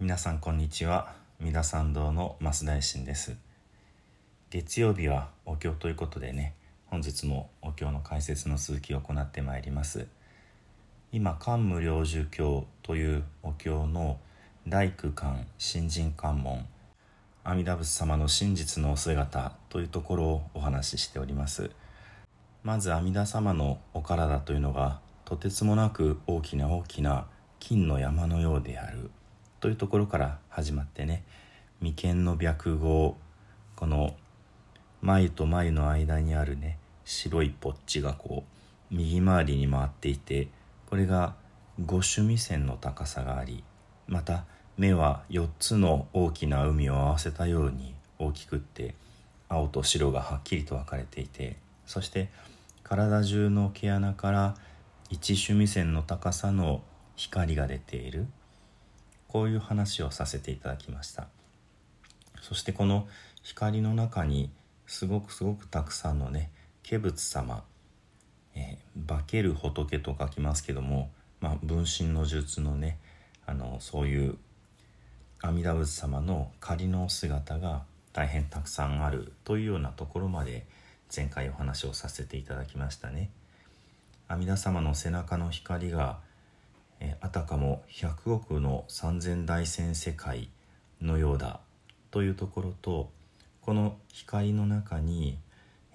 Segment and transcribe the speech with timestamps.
[0.00, 1.12] 皆さんこんにちは。
[1.40, 3.36] 三田参道の増大臣です。
[4.48, 6.54] 月曜日はお経ということでね
[6.86, 10.06] 本日もお経の解説の続きを行ってまいります。
[11.12, 14.18] 今漢無量寿経というお経の
[14.66, 16.66] 大工漢新人関門
[17.44, 21.72] 阿弥陀仏様の真実のお姿というところをお話ししております。
[22.62, 27.26] まず阿弥陀様のお体というのがとてつもなく大きな大きな
[27.58, 29.10] 金の山のようである。
[29.60, 31.22] というところから始まってね
[31.80, 33.16] 眉間の白毫
[33.76, 34.14] この
[35.02, 38.44] 眉と眉の間にあるね白いポッチがこ
[38.90, 40.48] う右回りに回っていて
[40.88, 41.34] これが
[41.84, 43.62] 五種味線の高さがあり
[44.08, 44.44] また
[44.78, 48.94] 目は4つの大きな海を合わせたように大きくって
[49.48, 52.30] 青と白がはっきりと分かれていてそして
[52.82, 54.54] 体中の毛穴から
[55.10, 56.82] 一種味線の高さの
[57.16, 58.26] 光が出ている。
[59.30, 61.28] こういう話をさせていただきました
[62.42, 63.06] そしてこの
[63.44, 64.50] 光の中に
[64.86, 66.50] すごくすごくたくさんのね
[66.88, 67.62] 化仏様、
[68.56, 72.98] えー、化ける仏と書きますけども、まあ、分身の術のね
[73.46, 74.36] あのそういう
[75.42, 80.66] 阿弥陀仏様の仮の姿が大変たくさんあるというようなところまで
[81.14, 83.30] 前回お話をさせていただきましたね。
[84.28, 86.18] 阿弥陀様の背中の光が
[87.00, 90.50] えあたかも100億の三千大千世界
[91.00, 91.60] のようだ
[92.10, 93.10] というところと
[93.62, 95.38] この光の中に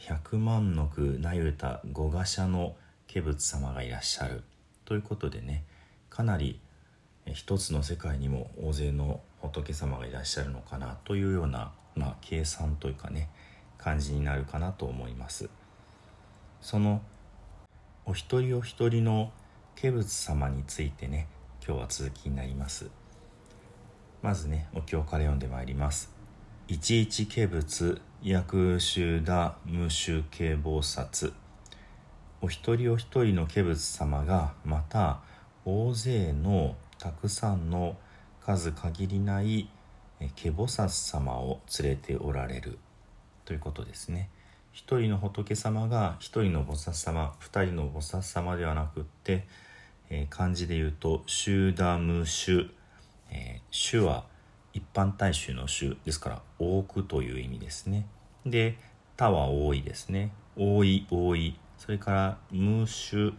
[0.00, 2.76] 100万の句なゆた五賀社の
[3.12, 4.42] 化仏様がいらっしゃる
[4.84, 5.64] ということでね
[6.08, 6.60] かなり
[7.32, 13.28] 一つの世界にも大勢の仏様がいらっしゃるのかなというような、まあ、計算というかね
[13.78, 15.50] 感じになるかなと思います。
[16.60, 17.02] その
[18.04, 19.32] お一人お一人の
[19.82, 21.26] 化仏様についてね
[21.66, 22.88] 今日は続きになります。
[24.22, 26.08] まずねお経から読んでまいります。
[26.68, 31.32] 一一化仏薬衆打無臭警菩薩。
[32.42, 35.18] お一人お一人の化仏様がまた
[35.64, 37.96] 大勢のたくさんの
[38.46, 39.68] 数限りない
[40.20, 42.78] 化菩薩様を連れておられる。
[43.44, 44.30] ということですね。
[44.70, 49.44] 一人の仏様が一人の菩薩様二人の菩薩様ではなくって、
[50.14, 52.66] えー、漢字で言うと「集団無種」
[53.32, 54.26] えー、種は
[54.74, 58.06] 一般大衆の種ですから多くという意味ですね。
[58.44, 58.78] で
[59.16, 60.32] 「他」は多いですね。
[60.54, 61.58] 多い多い。
[61.78, 63.32] それから「無種」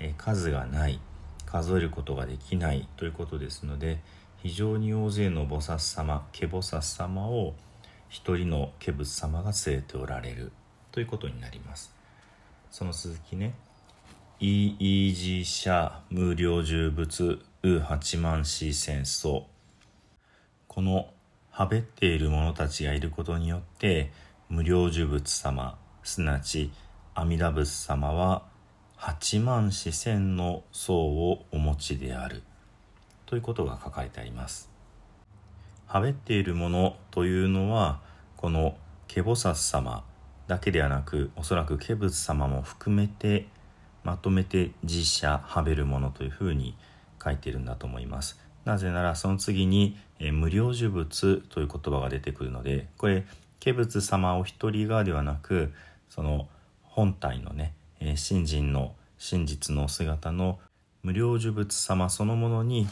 [0.00, 1.00] えー、数がない。
[1.46, 2.88] 数えることができない。
[2.96, 4.00] ということですので
[4.38, 7.54] 非常に大勢の菩薩様化菩薩様を
[8.08, 10.50] 一人の化仏様が据えておられる。
[10.90, 11.94] ということになります。
[12.72, 13.54] その続きね
[14.38, 19.44] 「イージシャ無料重物ウ八万四戦争」
[20.68, 21.08] この
[21.50, 24.12] はべっている者たちがいることによって
[24.50, 26.70] 無料呪仏様すなわち
[27.14, 28.42] 阿弥陀仏様は
[28.96, 32.42] 八万四千の層をお持ちである。
[33.24, 34.70] ということが書かれてあります。
[35.86, 38.02] はべっているものというのは
[38.36, 38.76] この
[39.08, 40.04] ケボサス様
[40.46, 43.48] だけではなくおそらく化仏様も含めて
[44.06, 46.76] まとめて実写はべるものというふうに
[47.22, 48.38] 書いてるんだと思います。
[48.64, 53.26] なぜならその次に、え無料呪物という言葉が出てくるのでこれ
[53.62, 55.74] 化仏様お一人がではなく
[56.08, 56.48] その
[56.82, 60.60] 本体のね、え信心の真実の姿の
[61.02, 62.86] 無料呪物様そのものに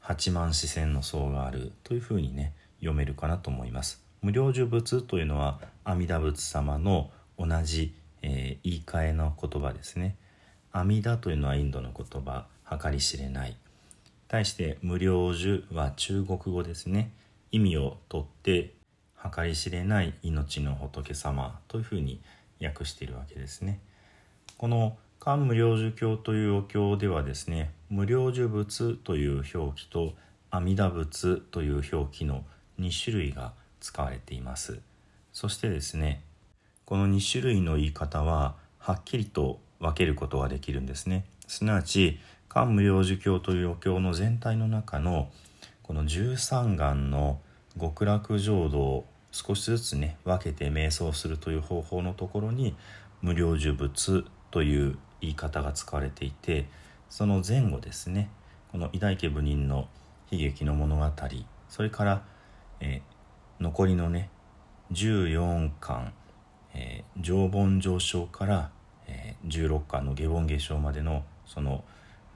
[0.00, 4.02] 八万四千の層があるというふうにね読めるかなと思います。
[4.20, 10.16] 無料呪物というのは阿弥陀仏様の同じ、えー、言い換えの言葉ですね。
[10.72, 13.56] 阿弥陀というのはインドの言葉計り知れない。
[14.28, 17.12] 対して無料寿は中国語ですね。
[17.50, 18.74] 意味をとって
[19.34, 22.20] 計り知れない命の仏様というふうに
[22.62, 23.80] 訳しているわけですね。
[24.56, 30.14] この漢無量寿経というお経ではですね無量寿仏という表記と
[30.50, 32.44] 阿弥陀仏という表記の
[32.78, 34.80] 2種類が使われています。
[35.32, 36.22] そしてですね
[36.84, 41.24] この2種類の言い方ははっきりと分けることができるんですね。
[41.46, 45.30] すなわち漢無量寿経というお経の全体の中の
[45.82, 47.40] この十三願の
[47.78, 52.74] 極楽浄土を少しずつね分けて瞑想するという方法のところに
[53.22, 56.66] 無量寿仏という言い方が使われていて
[57.08, 58.30] その前後ですね
[58.72, 59.88] この偉大家部人の
[60.30, 61.04] 悲劇の物語
[61.68, 62.22] それから、
[62.80, 63.18] えー
[63.60, 64.30] 残りのね
[64.92, 66.12] 14巻、
[66.74, 68.70] えー、上本上昇から、
[69.48, 71.84] 16巻の下本下昇までのその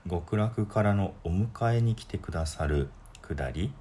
[0.08, 2.88] 極楽からのお迎えに来てくださる
[3.22, 3.72] 下り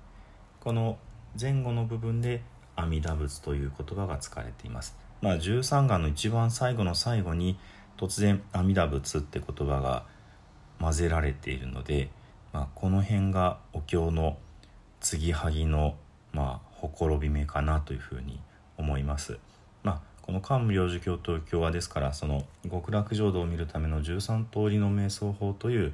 [0.59, 0.97] この
[1.39, 2.41] 前後の部分で
[2.75, 7.57] 阿弥陀仏という言葉が使われていますまあ13願の一番最後の最後に
[7.97, 10.05] 突然阿弥陀仏って言葉が
[10.79, 12.09] 混ぜられているので、
[12.51, 14.37] まあ、この辺がお経の
[14.99, 15.95] 継ぎはぎの
[16.33, 18.39] まあほころび目かなというふうに
[18.77, 19.37] 思います。
[19.83, 20.01] まあ、
[20.31, 25.93] この漢無量寿経という経はですからその極楽浄土を見るための13通りの瞑想法という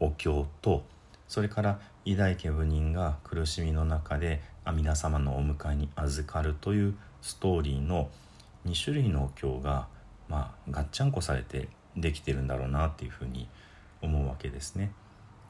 [0.00, 0.82] お経と
[1.28, 8.10] それから偉大家部人が苦しみの中で阿弥陀様のお迎えに預かるというストーリーの
[8.66, 9.86] 2種類のお経が、
[10.28, 13.48] まあ、ガッチャンコされてできてるんだろうなっていうふうに
[14.02, 14.90] 思うわけですね。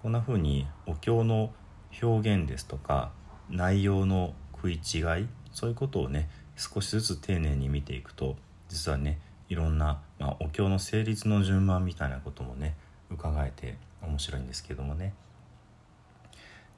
[0.02, 1.54] こんなふうにお経の
[2.02, 3.12] 表現ですとか
[3.48, 8.36] 内容の食い違いそういうことをね少しずつ丁寧に見ていくと
[8.68, 9.18] 実はね
[9.48, 12.74] いろんな、まあ、お経の成立の順番みたいなこともね
[13.10, 15.14] 伺えて面白いんですけどもね。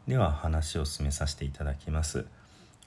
[0.07, 2.27] では話を進めさせていただきます。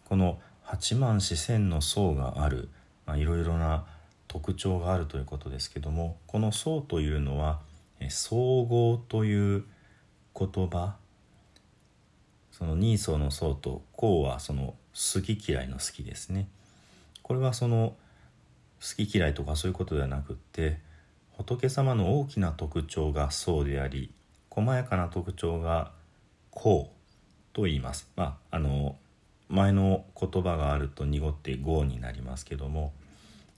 [0.05, 2.69] この八万四千の層がある
[3.05, 3.85] まいろいろな
[4.27, 7.59] 特徴があるということですけどもこの層というのは
[8.09, 9.65] 総合という
[10.37, 10.95] 言葉
[12.51, 16.47] その二層の層と項はその好き嫌いの好きですね。
[17.23, 17.95] これはその
[18.81, 20.79] 好き嫌いとかそういうことではなくって
[21.31, 24.11] 仏様の大きな特徴が層であり
[24.49, 25.91] 細やかな特徴が
[26.49, 26.91] 項
[27.53, 28.09] と言います。
[28.15, 28.97] まああの
[29.47, 32.93] 前の言葉があると濁って「語」になりますけども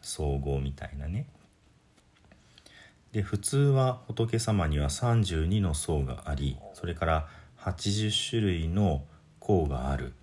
[0.02, 1.28] 総合みたいなね。
[3.12, 7.28] で普通は仏様には32の層がありそれから
[7.60, 9.06] 80種類の
[9.40, 10.14] 項がある。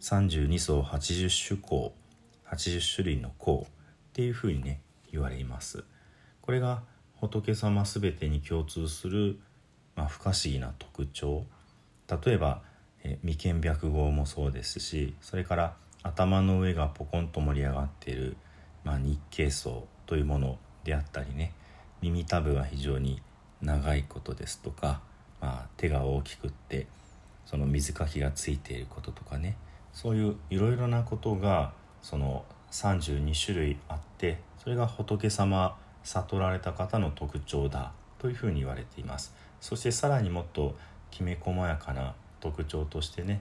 [0.00, 1.94] 32層80種項
[2.50, 3.70] 80種類の項っ
[4.12, 4.80] ていうふうにね
[5.10, 5.84] 言われます。
[6.40, 6.82] これが
[7.16, 9.38] 仏様全てに共通する、
[9.96, 11.44] まあ、不可思議な特徴。
[12.24, 12.62] 例えば
[13.04, 18.36] え眉間白毫もそうですしそれから頭の上がポコンと盛り上がっている、
[18.82, 21.52] まあ、日経層というものであったりね。
[22.02, 23.22] 耳たぶが非常に
[23.62, 25.00] 長いことですとか、
[25.40, 26.86] まあ、手が大きくって
[27.46, 29.56] その水かきがついていることとかね。
[29.94, 31.72] そういういろいろなことが
[32.04, 39.34] その32種類あってそれが仏様悟られた方の特徴だというふうに言われています。
[39.58, 40.76] そしてさらにもっと
[41.10, 43.40] きめ細やかな特徴としてね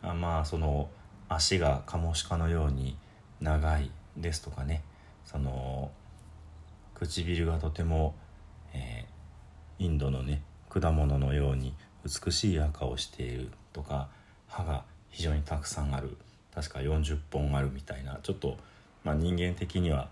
[0.00, 0.88] あまあその
[1.28, 2.96] 足がカモシカのように
[3.42, 4.82] 長いですとかね
[5.26, 5.90] その
[6.94, 8.14] 唇がとても、
[8.72, 11.74] えー、インドのね果物のように
[12.04, 14.08] 美しい赤をしているとか
[14.48, 16.16] 歯が非常にたくさんある
[16.54, 18.56] 確か40本あるみたいなちょっと、
[19.04, 20.08] まあ、人間的には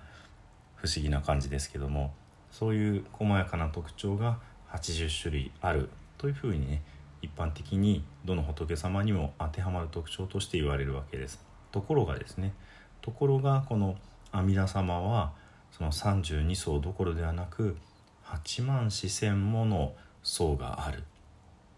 [0.77, 2.13] 不思議な感じですけども
[2.51, 4.39] そういう細やかな特徴が
[4.71, 6.83] 80種類あるというふうにね
[7.23, 11.41] 一般的にどの仏様にも当てはまる特徴として言われるわけです。
[11.73, 12.55] ところがですね
[13.03, 13.97] ところがこの
[14.31, 15.33] 阿弥陀様は
[15.73, 17.77] その32層どころではなく
[18.25, 21.03] 8万四千もの層がある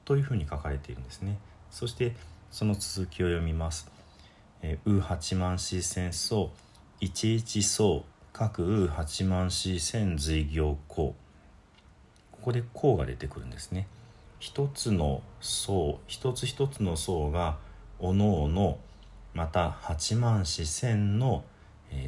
[0.04, 1.38] というふうに書かれているんですね。
[1.70, 2.14] そして
[2.50, 3.90] その続きを読みます
[4.62, 6.50] 「えう八万四千層
[7.00, 11.14] 一一層各う八万四千随行項」
[12.32, 13.86] ここで「項」が出てくるんですね。
[14.38, 17.58] 一つの層一つ一つの層が
[17.98, 18.78] おのおの
[19.34, 21.44] また八万四千の、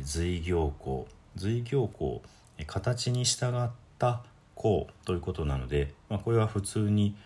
[0.02, 1.06] 随行項。
[1.36, 2.22] 随行項
[2.66, 4.22] 形に従った
[4.54, 7.16] 項ということなので、まあ、これは普通に、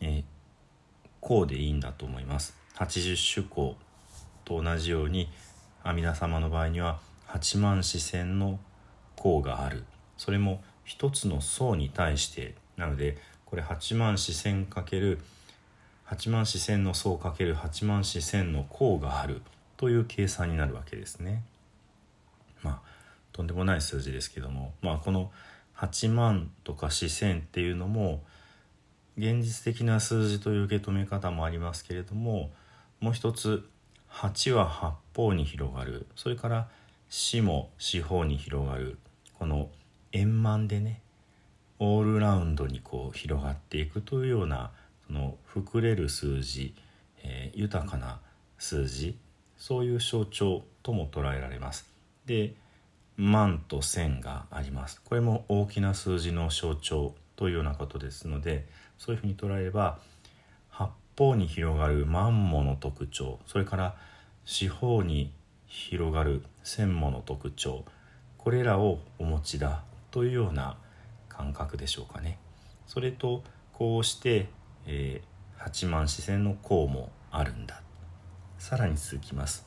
[0.00, 0.24] えー、
[1.20, 2.56] 項でいいんだと思います。
[2.76, 3.76] 80種項。
[4.50, 5.28] と同じように
[5.84, 8.58] 阿弥陀様の場合には八万四千の
[9.14, 9.84] 項がある。
[10.16, 13.16] それも一つの層に対してなので
[13.46, 15.20] これ8万四千かける
[16.08, 19.42] 8万四千の層かける8万四千の項がある。
[19.76, 21.42] という計算になるわけですね。
[22.62, 22.80] まあ
[23.32, 25.30] とんでもない数字ですけども、まあ、この
[25.76, 28.22] 8万とか四千っていうのも
[29.16, 32.50] 現実的な数字という受け止め方もありますけれども
[33.00, 33.66] もう一つ
[34.10, 36.68] 8は八方に広がるそれから
[37.08, 38.98] 死も四方に広がる
[39.38, 39.68] この
[40.12, 41.00] 円満でね
[41.78, 44.70] オールラウンドにこう広がっていくというような
[45.06, 46.74] その膨れる数字、
[47.22, 48.20] えー、豊かな
[48.58, 49.16] 数字
[49.56, 51.86] そういう象徴とも捉えられます。
[52.26, 52.54] で
[53.16, 55.00] 万と千があります。
[55.04, 58.66] これも大きな数字の象徴というようなことですので
[58.98, 59.98] そういうふうに捉えれば
[61.16, 63.94] 方に広がる万もの特徴それから
[64.44, 65.32] 四方に
[65.66, 67.84] 広がる千もの特徴
[68.36, 70.76] これらをお持ちだというような
[71.28, 72.38] 感覚でしょうかね。
[72.86, 74.48] それとこうして、
[74.86, 77.82] えー、8万四千の項もあるんだ。
[78.58, 79.66] さらに続きます。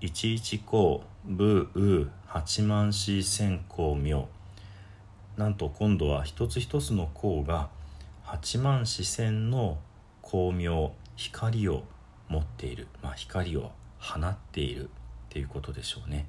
[0.00, 4.28] 一一項部う八万四千光明
[5.36, 7.68] なんと今度は一つ一つの項が
[8.22, 9.78] 八万四千の
[10.30, 11.84] 光明光を
[12.28, 14.90] 持っている、まあ、光を放っている。
[15.30, 16.26] っていうことでしょうね。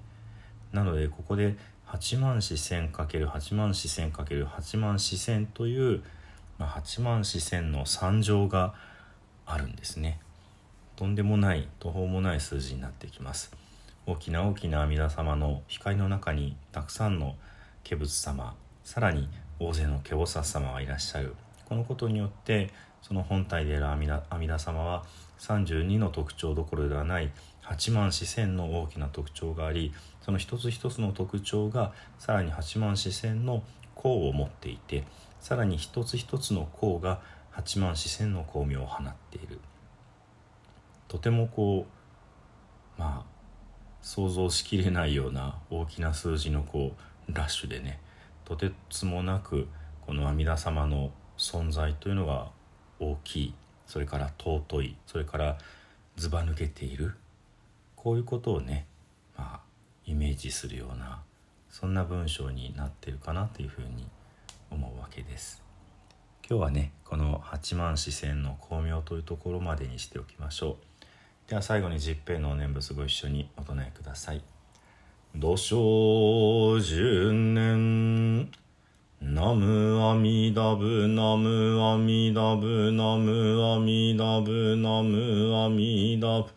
[0.72, 1.56] なのでここで
[1.88, 6.04] 8万四千 ×8 万四千 ×8 万四千という、
[6.60, 8.76] まあ、8万四千の3乗が
[9.48, 10.20] あるんですね。
[10.96, 13.52] とんでもない途方もない数字になってきます。
[14.06, 17.36] 大きな大きな阿弥陀様の光の中にたくさんの
[17.88, 19.30] 化仏様さらに
[19.60, 21.36] 大勢の化菩薩様がいらっしゃる。
[21.66, 22.70] このことによって
[23.02, 23.96] その本体である阿
[24.38, 25.04] 弥陀様は
[25.40, 27.32] 32の特徴どころではない
[27.64, 33.64] 8万四千の大きな特徴がありその一つ一つの特徴がさらに8万四千の
[33.96, 35.04] 項を持っていて
[35.40, 37.22] さらに一つ一つの項が
[37.56, 39.60] 8万四千の光明を放っている。
[41.08, 41.86] とてもこ
[42.98, 43.32] うまあ
[44.02, 46.94] 想像しきれないような大きな数字のこ
[47.30, 48.00] うラッシュでね
[48.46, 49.68] とてつもなく
[50.06, 52.50] この阿弥陀様の存在というのが
[53.02, 53.54] 大きい
[53.88, 55.58] それから尊いそれから
[56.16, 57.16] ずば抜けている
[57.96, 58.86] こういうことをね、
[59.38, 59.60] まあ、
[60.06, 61.22] イメージするような
[61.70, 64.08] そんな文章になってるかなというふうに
[64.70, 65.62] 思うわけです。
[66.48, 70.78] 今日はねこの八幡四川の光明というところまでにしておきましょ
[71.48, 71.50] う。
[71.50, 74.44] では最後に十平の念仏ご一緒にお唱えください。
[75.36, 78.52] 土生十年
[79.24, 86.50] ナムアミダブナムアミダブナムアミダブナムアミダブ。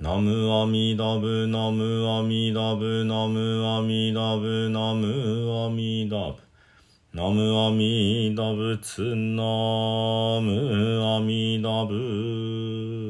[0.00, 6.36] ナムアミダブナムアミダブナムアミダブナムアミダブ。
[7.12, 9.42] ナムアミダブツナ
[10.40, 13.07] ムアミダブ。